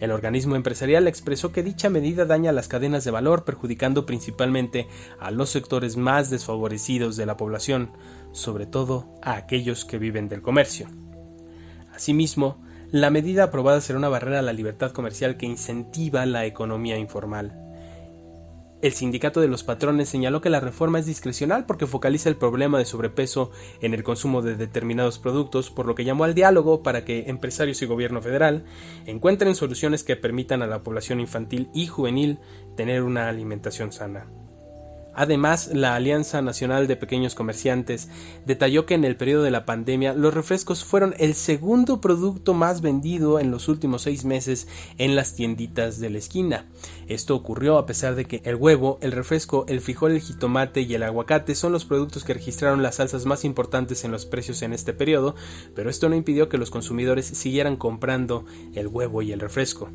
El 0.00 0.10
organismo 0.10 0.54
empresarial 0.54 1.06
expresó 1.06 1.50
que 1.52 1.62
dicha 1.62 1.88
medida 1.88 2.26
daña 2.26 2.52
las 2.52 2.68
cadenas 2.68 3.04
de 3.04 3.10
valor, 3.10 3.44
perjudicando 3.44 4.04
principalmente 4.04 4.86
a 5.18 5.30
los 5.30 5.48
sectores 5.48 5.96
más 5.96 6.28
desfavorecidos 6.28 7.16
de 7.16 7.24
la 7.24 7.38
población, 7.38 7.92
sobre 8.32 8.66
todo 8.66 9.08
a 9.22 9.36
aquellos 9.36 9.86
que 9.86 9.98
viven 9.98 10.28
del 10.28 10.42
comercio. 10.42 10.88
Asimismo, 11.94 12.60
la 12.92 13.08
medida 13.08 13.44
aprobada 13.44 13.80
será 13.80 13.98
una 13.98 14.10
barrera 14.10 14.40
a 14.40 14.42
la 14.42 14.52
libertad 14.52 14.92
comercial 14.92 15.38
que 15.38 15.46
incentiva 15.46 16.26
la 16.26 16.44
economía 16.44 16.98
informal. 16.98 17.58
El 18.82 18.92
sindicato 18.92 19.40
de 19.40 19.48
los 19.48 19.62
patrones 19.62 20.10
señaló 20.10 20.42
que 20.42 20.50
la 20.50 20.60
reforma 20.60 20.98
es 20.98 21.06
discrecional 21.06 21.64
porque 21.64 21.86
focaliza 21.86 22.28
el 22.28 22.36
problema 22.36 22.78
de 22.78 22.84
sobrepeso 22.84 23.50
en 23.80 23.94
el 23.94 24.02
consumo 24.02 24.42
de 24.42 24.56
determinados 24.56 25.18
productos, 25.18 25.70
por 25.70 25.86
lo 25.86 25.94
que 25.94 26.04
llamó 26.04 26.24
al 26.24 26.34
diálogo 26.34 26.82
para 26.82 27.02
que 27.04 27.30
empresarios 27.30 27.80
y 27.80 27.86
gobierno 27.86 28.20
federal 28.20 28.64
encuentren 29.06 29.54
soluciones 29.54 30.04
que 30.04 30.16
permitan 30.16 30.60
a 30.60 30.66
la 30.66 30.82
población 30.82 31.18
infantil 31.18 31.70
y 31.72 31.86
juvenil 31.86 32.40
tener 32.76 33.04
una 33.04 33.28
alimentación 33.28 33.90
sana. 33.92 34.26
Además, 35.14 35.70
la 35.72 35.94
Alianza 35.94 36.40
Nacional 36.40 36.86
de 36.86 36.96
Pequeños 36.96 37.34
Comerciantes 37.34 38.08
detalló 38.46 38.86
que 38.86 38.94
en 38.94 39.04
el 39.04 39.16
periodo 39.16 39.42
de 39.42 39.50
la 39.50 39.66
pandemia 39.66 40.14
los 40.14 40.32
refrescos 40.32 40.84
fueron 40.84 41.14
el 41.18 41.34
segundo 41.34 42.00
producto 42.00 42.54
más 42.54 42.80
vendido 42.80 43.38
en 43.38 43.50
los 43.50 43.68
últimos 43.68 44.02
seis 44.02 44.24
meses 44.24 44.68
en 44.98 45.14
las 45.14 45.34
tienditas 45.34 46.00
de 46.00 46.10
la 46.10 46.18
esquina. 46.18 46.66
Esto 47.08 47.36
ocurrió 47.36 47.78
a 47.78 47.86
pesar 47.86 48.14
de 48.14 48.24
que 48.24 48.40
el 48.44 48.56
huevo, 48.56 48.98
el 49.02 49.12
refresco, 49.12 49.66
el 49.68 49.80
frijol, 49.80 50.12
el 50.12 50.20
jitomate 50.20 50.80
y 50.80 50.94
el 50.94 51.02
aguacate 51.02 51.54
son 51.54 51.72
los 51.72 51.84
productos 51.84 52.24
que 52.24 52.34
registraron 52.34 52.82
las 52.82 53.00
alzas 53.00 53.26
más 53.26 53.44
importantes 53.44 54.04
en 54.04 54.12
los 54.12 54.26
precios 54.26 54.62
en 54.62 54.72
este 54.72 54.92
periodo, 54.92 55.34
pero 55.74 55.90
esto 55.90 56.08
no 56.08 56.16
impidió 56.16 56.48
que 56.48 56.58
los 56.58 56.70
consumidores 56.70 57.26
siguieran 57.26 57.76
comprando 57.76 58.44
el 58.74 58.88
huevo 58.88 59.22
y 59.22 59.32
el 59.32 59.40
refresco. 59.40 59.90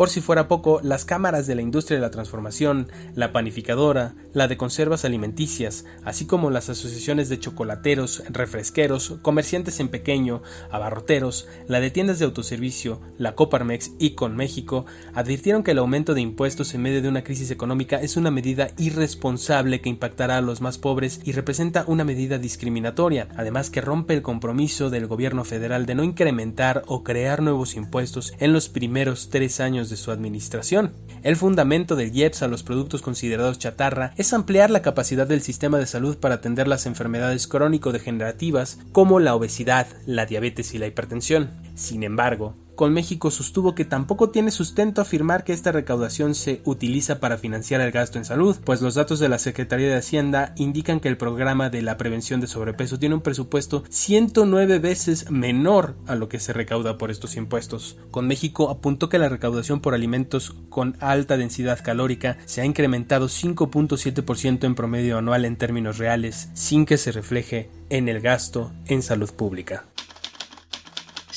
Por 0.00 0.08
si 0.08 0.22
fuera 0.22 0.48
poco, 0.48 0.80
las 0.82 1.04
cámaras 1.04 1.46
de 1.46 1.54
la 1.54 1.60
industria 1.60 1.98
de 1.98 2.00
la 2.00 2.10
transformación, 2.10 2.88
la 3.14 3.34
panificadora, 3.34 4.14
la 4.32 4.48
de 4.48 4.56
conservas 4.56 5.04
alimenticias, 5.04 5.84
así 6.06 6.24
como 6.24 6.48
las 6.48 6.70
asociaciones 6.70 7.28
de 7.28 7.38
chocolateros, 7.38 8.22
refresqueros, 8.30 9.18
comerciantes 9.20 9.78
en 9.78 9.90
pequeño, 9.90 10.42
abarroteros, 10.70 11.48
la 11.68 11.80
de 11.80 11.90
tiendas 11.90 12.18
de 12.18 12.24
autoservicio, 12.24 12.98
la 13.18 13.34
Coparmex 13.34 13.90
y 13.98 14.12
Con 14.14 14.36
México, 14.36 14.86
advirtieron 15.12 15.62
que 15.62 15.72
el 15.72 15.78
aumento 15.78 16.14
de 16.14 16.22
impuestos 16.22 16.72
en 16.72 16.80
medio 16.80 17.02
de 17.02 17.10
una 17.10 17.22
crisis 17.22 17.50
económica 17.50 18.00
es 18.00 18.16
una 18.16 18.30
medida 18.30 18.70
irresponsable 18.78 19.82
que 19.82 19.90
impactará 19.90 20.38
a 20.38 20.40
los 20.40 20.62
más 20.62 20.78
pobres 20.78 21.20
y 21.24 21.32
representa 21.32 21.84
una 21.86 22.04
medida 22.04 22.38
discriminatoria, 22.38 23.28
además 23.36 23.68
que 23.68 23.82
rompe 23.82 24.14
el 24.14 24.22
compromiso 24.22 24.88
del 24.88 25.08
gobierno 25.08 25.44
federal 25.44 25.84
de 25.84 25.94
no 25.94 26.04
incrementar 26.04 26.84
o 26.86 27.04
crear 27.04 27.42
nuevos 27.42 27.76
impuestos 27.76 28.32
en 28.38 28.54
los 28.54 28.70
primeros 28.70 29.28
tres 29.28 29.60
años 29.60 29.89
de 29.90 29.96
su 29.96 30.10
administración. 30.10 30.92
El 31.22 31.36
fundamento 31.36 31.96
del 31.96 32.16
IEPS 32.16 32.42
a 32.42 32.48
los 32.48 32.62
productos 32.62 33.02
considerados 33.02 33.58
chatarra 33.58 34.14
es 34.16 34.32
ampliar 34.32 34.70
la 34.70 34.82
capacidad 34.82 35.26
del 35.26 35.42
sistema 35.42 35.78
de 35.78 35.86
salud 35.86 36.16
para 36.16 36.36
atender 36.36 36.68
las 36.68 36.86
enfermedades 36.86 37.46
crónico-degenerativas 37.46 38.78
como 38.92 39.20
la 39.20 39.34
obesidad, 39.34 39.86
la 40.06 40.26
diabetes 40.26 40.72
y 40.74 40.78
la 40.78 40.86
hipertensión. 40.86 41.50
Sin 41.74 42.02
embargo, 42.02 42.54
con 42.80 42.94
México 42.94 43.30
sostuvo 43.30 43.74
que 43.74 43.84
tampoco 43.84 44.30
tiene 44.30 44.50
sustento 44.50 45.02
afirmar 45.02 45.44
que 45.44 45.52
esta 45.52 45.70
recaudación 45.70 46.34
se 46.34 46.62
utiliza 46.64 47.20
para 47.20 47.36
financiar 47.36 47.82
el 47.82 47.92
gasto 47.92 48.16
en 48.16 48.24
salud, 48.24 48.56
pues 48.64 48.80
los 48.80 48.94
datos 48.94 49.18
de 49.18 49.28
la 49.28 49.38
Secretaría 49.38 49.88
de 49.88 49.98
Hacienda 49.98 50.54
indican 50.56 50.98
que 50.98 51.08
el 51.08 51.18
programa 51.18 51.68
de 51.68 51.82
la 51.82 51.98
prevención 51.98 52.40
de 52.40 52.46
sobrepeso 52.46 52.98
tiene 52.98 53.16
un 53.16 53.20
presupuesto 53.20 53.84
109 53.90 54.78
veces 54.78 55.30
menor 55.30 55.94
a 56.06 56.14
lo 56.14 56.30
que 56.30 56.40
se 56.40 56.54
recauda 56.54 56.96
por 56.96 57.10
estos 57.10 57.36
impuestos. 57.36 57.98
Con 58.10 58.26
México 58.26 58.70
apuntó 58.70 59.10
que 59.10 59.18
la 59.18 59.28
recaudación 59.28 59.80
por 59.80 59.92
alimentos 59.92 60.56
con 60.70 60.96
alta 61.00 61.36
densidad 61.36 61.84
calórica 61.84 62.38
se 62.46 62.62
ha 62.62 62.64
incrementado 62.64 63.26
5.7% 63.26 64.64
en 64.64 64.74
promedio 64.74 65.18
anual 65.18 65.44
en 65.44 65.56
términos 65.56 65.98
reales, 65.98 66.48
sin 66.54 66.86
que 66.86 66.96
se 66.96 67.12
refleje 67.12 67.68
en 67.90 68.08
el 68.08 68.20
gasto 68.20 68.72
en 68.86 69.02
salud 69.02 69.30
pública. 69.34 69.84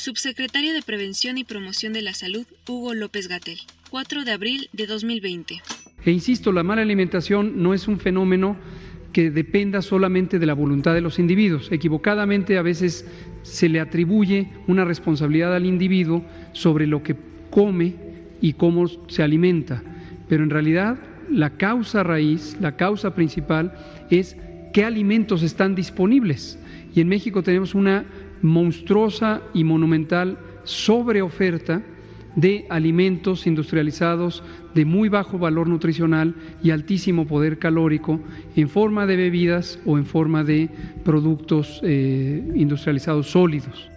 Subsecretario 0.04 0.74
de 0.74 0.82
Prevención 0.82 1.38
y 1.38 1.46
Promoción 1.46 1.94
de 1.94 2.02
la 2.02 2.14
Salud, 2.14 2.46
Hugo 2.68 2.94
López 2.94 3.30
Gatel. 3.30 3.60
4 3.90 4.26
de 4.26 4.34
abril 4.34 4.68
de 4.74 4.86
2020. 4.86 5.62
E 6.04 6.12
insisto, 6.12 6.52
la 6.52 6.62
mala 6.62 6.82
alimentación 6.82 7.64
no 7.64 7.74
es 7.74 7.88
un 7.88 8.02
fenómeno 8.02 8.58
que 9.14 9.32
dependa 9.32 9.82
solamente 9.82 10.40
de 10.40 10.46
la 10.46 10.56
voluntad 10.56 10.94
de 10.94 11.00
los 11.00 11.20
individuos. 11.20 11.72
Equivocadamente 11.72 12.58
a 12.58 12.62
veces 12.62 13.08
se 13.44 13.70
le 13.70 13.80
atribuye 13.80 14.50
una 14.68 14.84
responsabilidad 14.84 15.56
al 15.56 15.66
individuo 15.66 16.26
sobre 16.52 16.86
lo 16.86 17.02
que 17.02 17.16
come 17.50 17.96
y 18.42 18.52
cómo 18.52 18.90
se 19.08 19.24
alimenta. 19.24 19.82
Pero 20.28 20.44
en 20.44 20.50
realidad 20.50 20.98
la 21.32 21.52
causa 21.52 22.04
raíz, 22.04 22.58
la 22.60 22.76
causa 22.76 23.16
principal 23.16 23.74
es 24.10 24.36
qué 24.74 24.84
alimentos 24.84 25.44
están 25.44 25.76
disponibles. 25.76 26.60
Y 26.94 27.00
en 27.00 27.08
México 27.08 27.42
tenemos 27.42 27.74
una 27.74 28.04
monstruosa 28.44 29.42
y 29.56 29.64
monumental 29.64 30.38
sobreoferta 30.64 31.82
de 32.36 32.66
alimentos 32.70 33.48
industrializados 33.48 34.44
de 34.74 34.86
muy 34.86 35.10
bajo 35.10 35.38
valor 35.38 35.68
nutricional 35.68 36.36
y 36.64 36.72
altísimo 36.72 37.26
poder 37.26 37.60
calórico 37.60 38.20
en 38.56 38.70
forma 38.70 39.06
de 39.06 39.16
bebidas 39.16 39.80
o 39.86 39.98
en 39.98 40.06
forma 40.06 40.44
de 40.44 40.70
productos 41.04 41.80
eh, 41.84 42.52
industrializados 42.56 43.32
sólidos. 43.32 43.90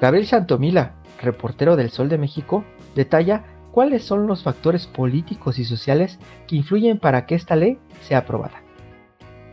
Gabriel 0.00 0.26
Santomila, 0.26 0.94
reportero 1.20 1.74
del 1.74 1.90
Sol 1.90 2.08
de 2.08 2.18
México, 2.18 2.64
detalla 2.94 3.42
¿Cuáles 3.78 4.02
son 4.02 4.26
los 4.26 4.42
factores 4.42 4.88
políticos 4.88 5.60
y 5.60 5.64
sociales 5.64 6.18
que 6.48 6.56
influyen 6.56 6.98
para 6.98 7.26
que 7.26 7.36
esta 7.36 7.54
ley 7.54 7.78
sea 8.08 8.18
aprobada? 8.18 8.60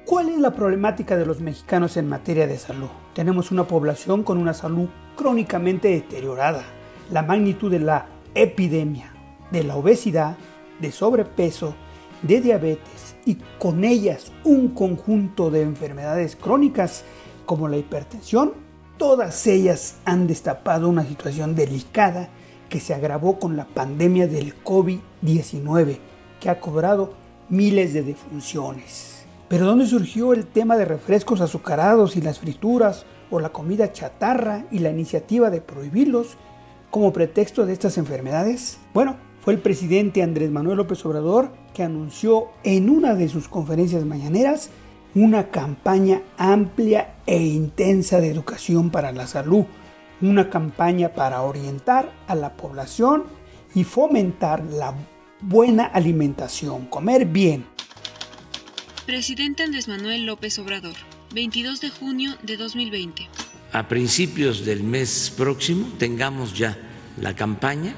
¿Cuál 0.04 0.30
es 0.30 0.40
la 0.40 0.56
problemática 0.56 1.16
de 1.16 1.28
los 1.28 1.42
mexicanos 1.42 1.96
en 1.96 2.10
materia 2.10 2.48
de 2.48 2.58
salud? 2.58 2.88
Tenemos 3.14 3.52
una 3.52 3.68
población 3.68 4.24
con 4.24 4.40
una 4.40 4.56
salud 4.56 4.90
crónicamente 5.16 5.90
deteriorada. 5.90 6.64
La 7.12 7.22
magnitud 7.22 7.70
de 7.70 7.78
la 7.78 8.08
epidemia, 8.34 9.14
de 9.52 9.64
la 9.64 9.76
obesidad, 9.76 10.38
de 10.80 10.92
sobrepeso, 10.92 11.76
de 12.24 12.42
diabetes 12.42 13.18
y 13.28 13.36
con 13.60 13.84
ellas 13.84 14.32
un 14.44 14.70
conjunto 14.70 15.52
de 15.52 15.62
enfermedades 15.62 16.36
crónicas 16.36 17.04
como 17.46 17.68
la 17.68 17.78
hipertensión, 17.78 18.54
todas 18.98 19.46
ellas 19.46 19.98
han 20.04 20.26
destapado 20.26 20.90
una 20.90 21.04
situación 21.04 21.54
delicada 21.54 22.30
que 22.70 22.80
se 22.80 22.94
agravó 22.94 23.40
con 23.40 23.56
la 23.56 23.66
pandemia 23.66 24.28
del 24.28 24.54
COVID-19, 24.64 25.98
que 26.40 26.50
ha 26.50 26.60
cobrado 26.60 27.14
miles 27.50 27.94
de 27.94 28.04
defunciones. 28.04 29.26
Pero 29.48 29.66
¿dónde 29.66 29.86
surgió 29.86 30.34
el 30.34 30.46
tema 30.46 30.76
de 30.76 30.86
refrescos 30.86 31.42
azucarados 31.42 32.16
y 32.16 32.22
las 32.22 32.40
frituras 32.40 33.06
o 33.30 33.40
la 33.40 33.50
comida 33.50 33.92
chatarra 33.92 34.66
y 34.72 34.80
la 34.80 34.90
iniciativa 34.90 35.50
de 35.50 35.62
prohibirlos 35.62 36.38
como 36.90 37.14
pretexto 37.14 37.66
de 37.66 37.74
estas 37.74 37.98
enfermedades? 37.98 38.80
Bueno, 38.94 39.18
fue 39.42 39.54
el 39.54 39.60
presidente 39.60 40.24
Andrés 40.24 40.50
Manuel 40.50 40.78
López 40.78 41.06
Obrador 41.06 41.52
que 41.74 41.84
anunció 41.84 42.48
en 42.64 42.90
una 42.90 43.14
de 43.14 43.30
sus 43.30 43.48
conferencias 43.48 44.04
mañaneras 44.06 44.72
una 45.14 45.50
campaña 45.50 46.22
amplia 46.38 47.16
e 47.26 47.42
intensa 47.42 48.20
de 48.20 48.30
educación 48.30 48.90
para 48.90 49.12
la 49.12 49.28
salud 49.28 49.66
una 50.22 50.50
campaña 50.50 51.14
para 51.14 51.42
orientar 51.42 52.14
a 52.28 52.36
la 52.36 52.56
población 52.56 53.24
y 53.74 53.84
fomentar 53.84 54.64
la 54.64 54.94
buena 55.42 55.86
alimentación, 55.86 56.86
comer 56.88 57.26
bien. 57.26 57.66
Presidente 59.06 59.64
Andrés 59.64 59.88
Manuel 59.88 60.26
López 60.26 60.58
Obrador, 60.60 60.96
22 61.34 61.82
de 61.82 61.90
junio 61.90 62.32
de 62.42 62.58
2020. 62.58 63.30
A 63.74 63.88
principios 63.88 64.66
del 64.66 64.84
mes 64.84 65.34
próximo 65.36 65.88
tengamos 66.00 66.58
ya 66.58 66.78
la 67.22 67.36
campaña 67.36 67.94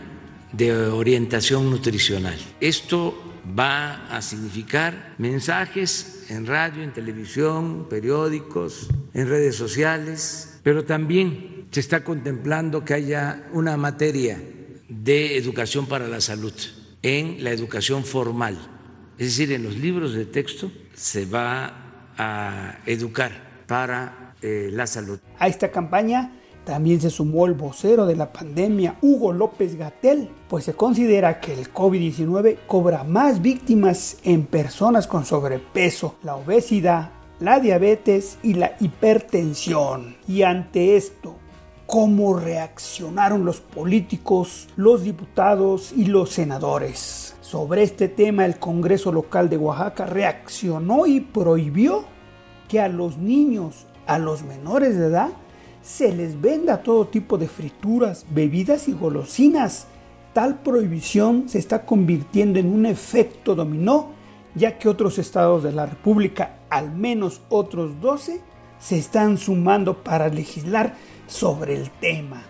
de 0.51 0.75
orientación 0.87 1.69
nutricional. 1.69 2.37
Esto 2.59 3.15
va 3.57 4.07
a 4.07 4.21
significar 4.21 5.13
mensajes 5.17 6.25
en 6.29 6.45
radio, 6.45 6.83
en 6.83 6.93
televisión, 6.93 7.87
periódicos, 7.89 8.89
en 9.13 9.29
redes 9.29 9.55
sociales, 9.55 10.59
pero 10.63 10.83
también 10.83 11.56
se 11.71 11.79
está 11.79 12.03
contemplando 12.03 12.85
que 12.85 12.93
haya 12.93 13.47
una 13.53 13.77
materia 13.77 14.41
de 14.87 15.37
educación 15.37 15.85
para 15.85 16.07
la 16.07 16.21
salud 16.21 16.53
en 17.01 17.43
la 17.43 17.51
educación 17.51 18.03
formal. 18.03 18.57
Es 19.17 19.27
decir, 19.27 19.51
en 19.51 19.63
los 19.63 19.77
libros 19.77 20.13
de 20.13 20.25
texto 20.25 20.71
se 20.93 21.25
va 21.25 22.13
a 22.17 22.79
educar 22.85 23.63
para 23.67 24.35
eh, 24.41 24.69
la 24.71 24.87
salud. 24.87 25.19
A 25.39 25.47
esta 25.47 25.71
campaña 25.71 26.39
también 26.65 26.99
se 26.99 27.09
sumó 27.09 27.45
el 27.45 27.53
vocero 27.53 28.05
de 28.05 28.15
la 28.15 28.33
pandemia, 28.33 28.97
Hugo 29.01 29.31
López 29.31 29.75
Gatel, 29.75 30.29
pues 30.49 30.65
se 30.65 30.73
considera 30.73 31.39
que 31.39 31.53
el 31.53 31.71
COVID-19 31.71 32.59
cobra 32.67 33.03
más 33.03 33.41
víctimas 33.41 34.17
en 34.23 34.45
personas 34.45 35.07
con 35.07 35.25
sobrepeso, 35.25 36.17
la 36.23 36.35
obesidad 36.35 37.11
la 37.39 37.59
diabetes 37.59 38.37
y 38.43 38.55
la 38.55 38.75
hipertensión. 38.79 40.17
Y 40.27 40.43
ante 40.43 40.97
esto, 40.97 41.36
¿cómo 41.87 42.37
reaccionaron 42.37 43.45
los 43.45 43.61
políticos, 43.61 44.67
los 44.75 45.03
diputados 45.03 45.93
y 45.95 46.05
los 46.05 46.31
senadores? 46.31 47.35
Sobre 47.39 47.81
este 47.81 48.09
tema, 48.09 48.45
el 48.45 48.59
Congreso 48.59 49.11
local 49.11 49.49
de 49.49 49.57
Oaxaca 49.57 50.05
reaccionó 50.05 51.07
y 51.07 51.21
prohibió 51.21 52.03
que 52.67 52.81
a 52.81 52.89
los 52.89 53.17
niños, 53.17 53.87
a 54.05 54.19
los 54.19 54.43
menores 54.43 54.97
de 54.97 55.05
edad, 55.05 55.29
se 55.81 56.13
les 56.13 56.39
venda 56.41 56.83
todo 56.83 57.07
tipo 57.07 57.37
de 57.37 57.47
frituras, 57.47 58.25
bebidas 58.31 58.89
y 58.89 58.91
golosinas. 58.91 59.87
Tal 60.33 60.59
prohibición 60.59 61.47
se 61.47 61.57
está 61.57 61.85
convirtiendo 61.85 62.59
en 62.59 62.67
un 62.67 62.85
efecto 62.85 63.55
dominó, 63.55 64.09
ya 64.55 64.77
que 64.77 64.89
otros 64.89 65.17
estados 65.19 65.63
de 65.63 65.71
la 65.71 65.85
República, 65.85 66.57
al 66.69 66.91
menos 66.91 67.41
otros 67.47 68.01
12, 68.01 68.41
se 68.77 68.97
están 68.97 69.37
sumando 69.37 70.03
para 70.03 70.27
legislar 70.27 70.95
sobre 71.27 71.75
el 71.75 71.91
tema. 71.91 72.43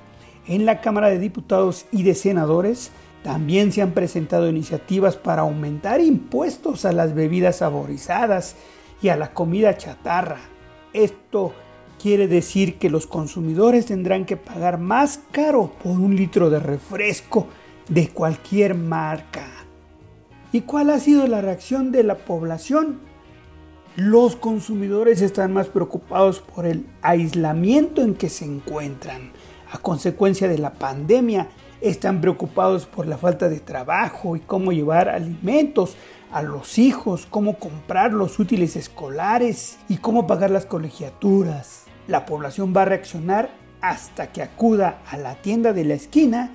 En 0.47 0.65
la 0.65 0.79
Cámara 0.81 1.09
de 1.09 1.19
Diputados 1.19 1.85
y 1.91 2.03
de 2.03 2.15
Senadores 2.15 2.91
también 3.23 3.71
se 3.71 3.81
han 3.81 3.91
presentado 3.91 4.47
iniciativas 4.47 5.17
para 5.17 5.41
aumentar 5.41 5.99
impuestos 5.99 6.85
a 6.85 6.93
las 6.93 7.13
bebidas 7.13 7.57
saborizadas 7.57 8.55
y 9.01 9.09
a 9.09 9.17
la 9.17 9.33
comida 9.33 9.77
chatarra. 9.77 10.39
Esto 10.93 11.53
quiere 12.01 12.27
decir 12.27 12.77
que 12.77 12.89
los 12.89 13.07
consumidores 13.07 13.87
tendrán 13.87 14.25
que 14.25 14.37
pagar 14.37 14.79
más 14.79 15.19
caro 15.31 15.73
por 15.83 15.93
un 15.93 16.15
litro 16.15 16.49
de 16.49 16.59
refresco 16.59 17.47
de 17.89 18.09
cualquier 18.09 18.75
marca. 18.75 19.47
¿Y 20.51 20.61
cuál 20.61 20.89
ha 20.91 20.99
sido 20.99 21.27
la 21.27 21.41
reacción 21.41 21.91
de 21.91 22.03
la 22.03 22.15
población? 22.15 22.99
Los 23.97 24.35
consumidores 24.35 25.23
están 25.23 25.53
más 25.53 25.69
preocupados 25.69 26.39
por 26.39 26.67
el 26.67 26.85
aislamiento 27.01 28.03
en 28.03 28.13
que 28.13 28.29
se 28.29 28.45
encuentran. 28.45 29.31
A 29.71 29.79
consecuencia 29.79 30.47
de 30.47 30.59
la 30.59 30.73
pandemia, 30.73 31.47
están 31.81 32.21
preocupados 32.21 32.85
por 32.85 33.07
la 33.07 33.17
falta 33.17 33.49
de 33.49 33.59
trabajo 33.59 34.35
y 34.35 34.39
cómo 34.39 34.71
llevar 34.71 35.09
alimentos 35.09 35.95
a 36.31 36.43
los 36.43 36.77
hijos, 36.77 37.25
cómo 37.25 37.57
comprar 37.57 38.13
los 38.13 38.37
útiles 38.37 38.75
escolares 38.75 39.79
y 39.89 39.97
cómo 39.97 40.27
pagar 40.27 40.51
las 40.51 40.67
colegiaturas. 40.67 41.85
La 42.07 42.27
población 42.27 42.75
va 42.77 42.83
a 42.83 42.85
reaccionar 42.85 43.49
hasta 43.81 44.31
que 44.31 44.43
acuda 44.43 45.01
a 45.09 45.17
la 45.17 45.41
tienda 45.41 45.73
de 45.73 45.85
la 45.85 45.95
esquina 45.95 46.51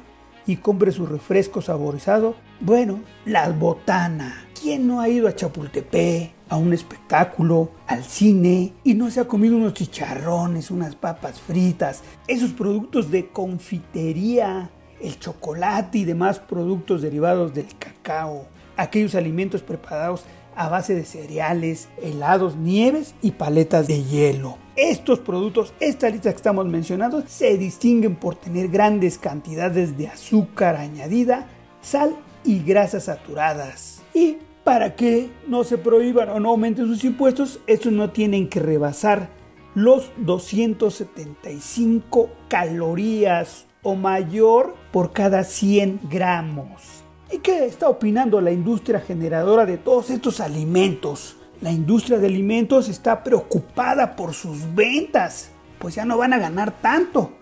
y 0.47 0.59
compre 0.59 0.93
su 0.93 1.07
refresco 1.07 1.61
saborizado. 1.61 2.37
Bueno, 2.61 3.01
las 3.25 3.59
botanas. 3.59 4.52
¿Quién 4.63 4.87
no 4.87 5.01
ha 5.01 5.09
ido 5.09 5.27
a 5.27 5.35
Chapultepec, 5.35 6.31
a 6.49 6.57
un 6.57 6.73
espectáculo, 6.73 7.73
al 7.89 8.05
cine 8.05 8.73
y 8.85 8.95
no 8.95 9.11
se 9.11 9.19
ha 9.19 9.27
comido 9.27 9.57
unos 9.57 9.75
chicharrones, 9.75 10.71
unas 10.71 10.95
papas 10.95 11.41
fritas, 11.41 12.03
esos 12.29 12.53
productos 12.53 13.11
de 13.11 13.29
confitería, 13.31 14.71
el 15.01 15.19
chocolate 15.19 15.99
y 15.99 16.05
demás 16.05 16.39
productos 16.39 17.03
derivados 17.03 17.53
del 17.53 17.67
cacao? 17.77 18.47
aquellos 18.77 19.17
alimentos 19.17 19.63
preparados 19.63 20.25
a 20.55 20.69
base 20.69 20.95
de 20.95 21.05
cereales, 21.05 21.89
helados, 22.01 22.57
nieves 22.57 23.17
y 23.21 23.33
paletas 23.33 23.89
de 23.89 24.05
hielo. 24.05 24.59
Estos 24.77 25.19
productos, 25.19 25.75
esta 25.81 26.09
lista 26.09 26.31
que 26.31 26.37
estamos 26.37 26.67
mencionando, 26.67 27.25
se 27.27 27.59
distinguen 27.59 28.15
por 28.15 28.37
tener 28.37 28.69
grandes 28.69 29.19
cantidades 29.19 29.99
de 29.99 30.07
azúcar 30.07 30.77
añadida, 30.77 31.49
sal 31.81 32.15
y 32.45 32.63
grasas 32.63 33.05
saturadas. 33.05 34.03
Y 34.15 34.39
para 34.65 34.95
que 34.95 35.31
no 35.47 35.65
se 35.65 35.79
prohíban 35.79 36.29
o 36.31 36.41
no 36.41 36.51
aumenten 36.51 36.87
sus 36.87 37.05
impuestos, 37.05 37.61
estos 37.67 37.93
no 37.93 38.11
tienen 38.11 38.49
que 38.49 38.61
rebasar 38.61 39.31
los 39.75 40.11
275 40.19 42.31
calorías 42.49 43.67
o 43.83 43.95
mayor 43.95 44.75
por 44.93 45.13
cada 45.13 45.45
100 45.45 46.01
gramos. 46.11 47.05
¿Y 47.31 47.39
qué 47.39 47.65
está 47.65 47.89
opinando 47.89 48.39
la 48.41 48.51
industria 48.53 49.01
generadora 49.01 49.65
de 49.65 49.79
todos 49.79 50.11
estos 50.11 50.41
alimentos? 50.41 51.37
La 51.61 51.71
industria 51.73 52.19
de 52.19 52.27
alimentos 52.27 52.89
está 52.89 53.25
preocupada 53.25 54.17
por 54.17 54.35
sus 54.35 54.75
ventas, 54.75 55.53
pues 55.79 55.95
ya 55.95 56.05
no 56.05 56.19
van 56.19 56.35
a 56.35 56.39
ganar 56.39 56.81
tanto. 56.81 57.33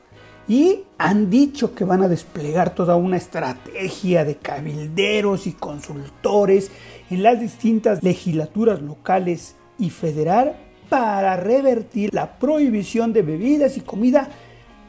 Y 0.49 0.81
han 0.99 1.31
dicho 1.31 1.75
que 1.75 1.85
van 1.85 2.03
a 2.03 2.09
desplegar 2.09 2.75
toda 2.75 2.97
una 2.97 3.17
estrategia 3.17 4.25
de 4.25 4.37
cabilderos 4.37 5.47
y 5.47 5.53
consultores 5.53 6.71
en 7.11 7.23
las 7.23 7.41
distintas 7.41 8.03
legislaturas 8.03 8.83
locales 8.83 9.57
y 9.79 9.91
federal 9.91 10.57
para 10.89 11.37
revertir 11.37 12.13
la 12.13 12.39
prohibición 12.39 13.13
de 13.13 13.23
bebidas 13.23 13.77
y 13.77 13.81
comida 13.81 14.29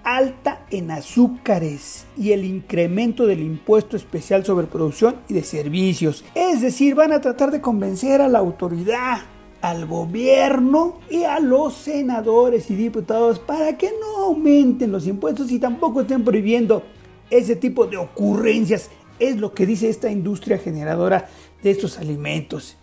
alta 0.04 0.66
en 0.72 0.92
azúcares 0.92 2.06
y 2.18 2.32
el 2.32 2.44
incremento 2.44 3.26
del 3.28 3.42
impuesto 3.42 3.96
especial 3.96 4.44
sobre 4.44 4.68
producción 4.68 5.18
y 5.30 5.34
de 5.36 5.44
servicios. 5.44 6.26
Es 6.34 6.62
decir, 6.62 6.96
van 6.96 7.14
a 7.14 7.22
tratar 7.22 7.52
de 7.52 7.62
convencer 7.62 8.22
a 8.22 8.28
la 8.28 8.40
autoridad, 8.40 9.20
al 9.62 9.86
gobierno 9.86 11.00
y 11.10 11.24
a 11.24 11.40
los 11.40 11.76
senadores 11.76 12.70
y 12.72 12.76
diputados 12.76 13.40
para 13.40 13.78
que 13.78 13.92
no 14.00 14.24
aumenten 14.24 14.92
los 14.92 15.06
impuestos 15.08 15.52
y 15.52 15.60
tampoco 15.60 16.02
estén 16.02 16.24
prohibiendo 16.24 16.84
ese 17.30 17.56
tipo 17.56 17.86
de 17.86 17.98
ocurrencias. 17.98 18.90
Es 19.20 19.38
lo 19.38 19.54
que 19.54 19.66
dice 19.66 19.90
esta 19.90 20.10
industria 20.10 20.58
generadora 20.58 21.30
de 21.62 21.72
estos 21.72 22.00
alimentos. 22.00 22.78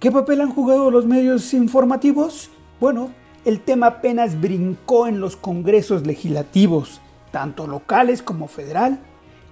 ¿Qué 0.00 0.10
papel 0.10 0.40
han 0.40 0.52
jugado 0.52 0.90
los 0.90 1.06
medios 1.06 1.52
informativos? 1.52 2.50
Bueno, 2.80 3.10
el 3.44 3.60
tema 3.60 3.86
apenas 3.86 4.40
brincó 4.40 5.06
en 5.06 5.20
los 5.20 5.36
congresos 5.36 6.06
legislativos, 6.06 7.00
tanto 7.30 7.66
locales 7.66 8.22
como 8.22 8.48
federal, 8.48 9.00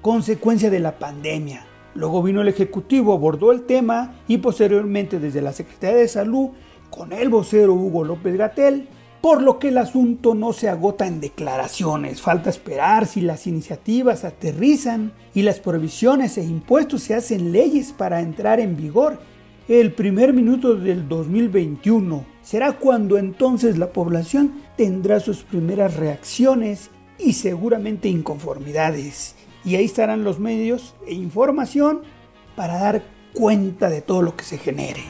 consecuencia 0.02 0.70
de 0.70 0.80
la 0.80 0.98
pandemia. 0.98 1.66
Luego 1.94 2.22
vino 2.22 2.42
el 2.42 2.48
Ejecutivo, 2.48 3.12
abordó 3.12 3.52
el 3.52 3.62
tema 3.62 4.14
y 4.28 4.38
posteriormente 4.38 5.18
desde 5.18 5.42
la 5.42 5.52
Secretaría 5.52 5.98
de 5.98 6.08
Salud 6.08 6.50
con 6.90 7.12
el 7.12 7.28
vocero 7.28 7.74
Hugo 7.74 8.04
López 8.04 8.36
Gatel, 8.36 8.88
por 9.20 9.42
lo 9.42 9.58
que 9.58 9.68
el 9.68 9.78
asunto 9.78 10.34
no 10.34 10.52
se 10.52 10.68
agota 10.68 11.06
en 11.06 11.20
declaraciones. 11.20 12.20
Falta 12.20 12.50
esperar 12.50 13.06
si 13.06 13.20
las 13.20 13.46
iniciativas 13.46 14.24
aterrizan 14.24 15.12
y 15.34 15.42
las 15.42 15.60
provisiones 15.60 16.36
e 16.36 16.44
impuestos 16.44 17.02
se 17.02 17.14
hacen 17.14 17.52
leyes 17.52 17.92
para 17.92 18.20
entrar 18.20 18.60
en 18.60 18.76
vigor 18.76 19.18
el 19.66 19.92
primer 19.94 20.34
minuto 20.34 20.74
del 20.74 21.08
2021 21.08 22.26
será 22.42 22.72
cuando 22.72 23.16
entonces 23.16 23.78
la 23.78 23.94
población 23.94 24.60
tendrá 24.76 25.20
sus 25.20 25.42
primeras 25.42 25.96
reacciones 25.96 26.90
y 27.18 27.32
seguramente 27.32 28.10
inconformidades. 28.10 29.33
Y 29.64 29.76
ahí 29.76 29.86
estarán 29.86 30.24
los 30.24 30.38
medios 30.38 30.94
e 31.06 31.14
información 31.14 32.02
para 32.54 32.78
dar 32.78 33.02
cuenta 33.32 33.88
de 33.88 34.02
todo 34.02 34.22
lo 34.22 34.36
que 34.36 34.44
se 34.44 34.58
genere. 34.58 35.02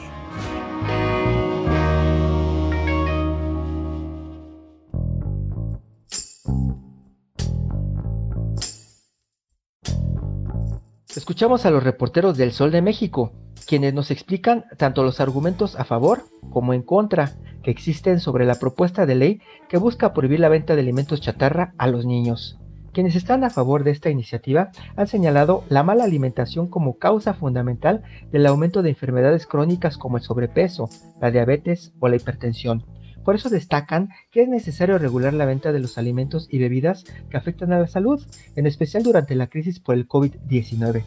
Escuchamos 11.15 11.65
a 11.65 11.71
los 11.71 11.83
reporteros 11.83 12.37
del 12.37 12.51
Sol 12.51 12.71
de 12.71 12.81
México, 12.81 13.31
quienes 13.65 13.93
nos 13.93 14.11
explican 14.11 14.65
tanto 14.77 15.03
los 15.03 15.19
argumentos 15.19 15.75
a 15.75 15.85
favor 15.85 16.23
como 16.49 16.73
en 16.73 16.81
contra 16.81 17.33
que 17.63 17.71
existen 17.71 18.19
sobre 18.19 18.45
la 18.45 18.55
propuesta 18.55 19.05
de 19.05 19.15
ley 19.15 19.41
que 19.69 19.77
busca 19.77 20.13
prohibir 20.13 20.39
la 20.39 20.49
venta 20.49 20.75
de 20.75 20.81
alimentos 20.81 21.21
chatarra 21.21 21.73
a 21.77 21.87
los 21.87 22.05
niños. 22.05 22.59
Quienes 22.95 23.17
están 23.17 23.43
a 23.43 23.49
favor 23.49 23.83
de 23.83 23.91
esta 23.91 24.09
iniciativa 24.09 24.71
han 24.95 25.07
señalado 25.07 25.65
la 25.67 25.83
mala 25.83 26.05
alimentación 26.05 26.69
como 26.69 26.97
causa 26.97 27.33
fundamental 27.33 28.03
del 28.31 28.45
aumento 28.45 28.81
de 28.81 28.91
enfermedades 28.91 29.45
crónicas 29.47 29.97
como 29.97 30.15
el 30.15 30.23
sobrepeso, 30.23 30.89
la 31.19 31.29
diabetes 31.29 31.91
o 31.99 32.07
la 32.07 32.15
hipertensión. 32.15 32.85
Por 33.25 33.35
eso 33.35 33.49
destacan 33.49 34.11
que 34.31 34.43
es 34.43 34.47
necesario 34.47 34.97
regular 34.97 35.33
la 35.33 35.43
venta 35.43 35.73
de 35.73 35.81
los 35.81 35.97
alimentos 35.97 36.47
y 36.49 36.57
bebidas 36.57 37.03
que 37.29 37.35
afectan 37.35 37.73
a 37.73 37.79
la 37.79 37.87
salud, 37.87 38.25
en 38.55 38.65
especial 38.65 39.03
durante 39.03 39.35
la 39.35 39.47
crisis 39.47 39.81
por 39.81 39.95
el 39.95 40.07
COVID-19. 40.07 41.03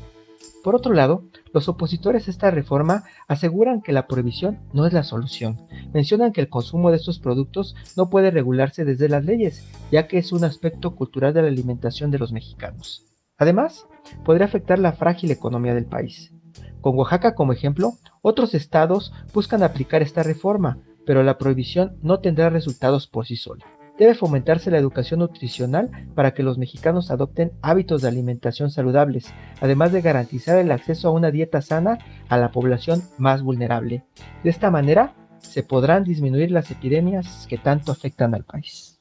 Por 0.64 0.74
otro 0.74 0.92
lado, 0.92 1.24
los 1.52 1.68
opositores 1.68 2.26
a 2.26 2.30
esta 2.30 2.50
reforma 2.50 3.04
aseguran 3.28 3.80
que 3.80 3.92
la 3.92 4.06
prohibición 4.06 4.60
no 4.72 4.86
es 4.86 4.92
la 4.92 5.04
solución. 5.04 5.66
Mencionan 5.94 6.32
que 6.32 6.40
el 6.40 6.48
consumo 6.48 6.90
de 6.90 6.96
estos 6.96 7.18
productos 7.20 7.74
no 7.96 8.10
puede 8.10 8.30
regularse 8.30 8.84
desde 8.84 9.08
las 9.08 9.24
leyes, 9.24 9.64
ya 9.90 10.08
que 10.08 10.18
es 10.18 10.32
un 10.32 10.44
aspecto 10.44 10.94
cultural 10.96 11.32
de 11.32 11.42
la 11.42 11.48
alimentación 11.48 12.10
de 12.10 12.18
los 12.18 12.32
mexicanos. 12.32 13.06
Además, 13.36 13.86
podría 14.24 14.46
afectar 14.46 14.78
la 14.78 14.92
frágil 14.92 15.30
economía 15.30 15.74
del 15.74 15.86
país. 15.86 16.32
Con 16.80 16.96
Oaxaca 16.98 17.34
como 17.34 17.52
ejemplo, 17.52 17.92
otros 18.20 18.54
estados 18.54 19.12
buscan 19.32 19.62
aplicar 19.62 20.02
esta 20.02 20.22
reforma, 20.22 20.78
pero 21.06 21.22
la 21.22 21.38
prohibición 21.38 21.96
no 22.02 22.20
tendrá 22.20 22.50
resultados 22.50 23.06
por 23.06 23.26
sí 23.26 23.36
sola. 23.36 23.64
Debe 23.98 24.14
fomentarse 24.14 24.70
la 24.70 24.78
educación 24.78 25.20
nutricional 25.20 25.90
para 26.14 26.32
que 26.32 26.44
los 26.44 26.56
mexicanos 26.56 27.10
adopten 27.10 27.50
hábitos 27.62 28.02
de 28.02 28.08
alimentación 28.08 28.70
saludables, 28.70 29.34
además 29.60 29.92
de 29.92 30.02
garantizar 30.02 30.56
el 30.58 30.70
acceso 30.70 31.08
a 31.08 31.10
una 31.10 31.32
dieta 31.32 31.60
sana 31.62 31.98
a 32.28 32.38
la 32.38 32.52
población 32.52 33.02
más 33.18 33.42
vulnerable. 33.42 34.04
De 34.44 34.50
esta 34.50 34.70
manera, 34.70 35.14
se 35.40 35.64
podrán 35.64 36.04
disminuir 36.04 36.52
las 36.52 36.70
epidemias 36.70 37.46
que 37.48 37.58
tanto 37.58 37.90
afectan 37.90 38.34
al 38.36 38.44
país. 38.44 39.00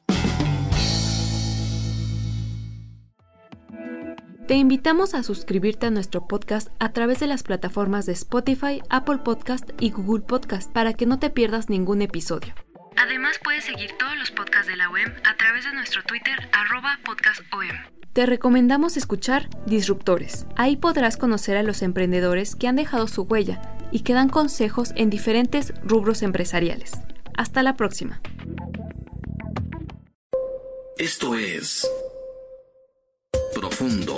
Te 4.48 4.56
invitamos 4.56 5.14
a 5.14 5.24
suscribirte 5.24 5.88
a 5.88 5.92
nuestro 5.92 6.26
podcast 6.26 6.70
a 6.80 6.94
través 6.94 7.20
de 7.20 7.28
las 7.28 7.44
plataformas 7.44 8.06
de 8.06 8.14
Spotify, 8.14 8.82
Apple 8.90 9.18
Podcast 9.18 9.70
y 9.80 9.92
Google 9.92 10.24
Podcast 10.24 10.72
para 10.72 10.94
que 10.94 11.06
no 11.06 11.20
te 11.20 11.30
pierdas 11.30 11.70
ningún 11.70 12.02
episodio. 12.02 12.54
Además 13.00 13.40
puedes 13.44 13.64
seguir 13.64 13.92
todos 14.00 14.18
los 14.18 14.32
podcasts 14.32 14.68
de 14.68 14.76
la 14.76 14.90
OEM 14.90 15.14
a 15.24 15.38
través 15.38 15.66
de 15.66 15.74
nuestro 15.74 16.02
Twitter 16.04 16.50
arroba 16.52 17.00
podcastom. 17.06 17.68
Te 18.14 18.26
recomendamos 18.26 18.98
escuchar 18.98 19.50
Disruptores. 19.68 20.48
Ahí 20.56 20.78
podrás 20.78 21.16
conocer 21.16 21.58
a 21.58 21.64
los 21.64 21.84
emprendedores 21.84 22.56
que 22.56 22.68
han 22.68 22.76
dejado 22.76 23.08
su 23.08 23.22
huella 23.22 23.62
y 23.92 24.00
que 24.00 24.14
dan 24.14 24.30
consejos 24.30 24.94
en 24.96 25.12
diferentes 25.12 25.74
rubros 25.84 26.24
empresariales. 26.24 26.94
Hasta 27.38 27.62
la 27.62 27.76
próxima. 27.76 28.20
Esto 30.98 31.36
es 31.36 31.88
Profundo. 33.54 34.16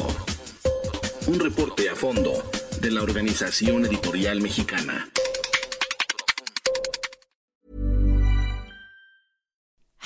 Un 1.27 1.39
reporte 1.41 1.89
a 1.89 1.95
fondo 1.95 2.49
de 2.79 2.91
la 2.91 3.03
Organización 3.03 3.85
Editorial 3.85 4.39
Mexicana. 4.39 5.09